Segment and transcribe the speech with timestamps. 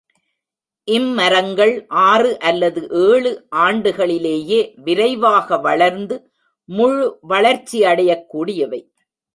[0.83, 1.85] இம் மரங்கள்
[1.87, 3.47] ஆறு அல்லது ஏழு
[3.55, 6.31] ஆண்டுகளிலேயே விரைவாக வளர்ந்து
[6.65, 8.81] முழு வளர்ச்சியடையக் கூடியவை.